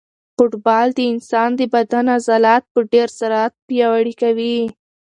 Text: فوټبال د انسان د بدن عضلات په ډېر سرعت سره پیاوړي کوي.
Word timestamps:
فوټبال 0.35 0.87
د 0.97 0.99
انسان 1.13 1.49
د 1.59 1.61
بدن 1.73 2.05
عضلات 2.15 2.63
په 2.73 2.79
ډېر 2.91 3.07
سرعت 3.19 3.53
سره 3.55 3.63
پیاوړي 3.67 4.13
کوي. 4.21 4.59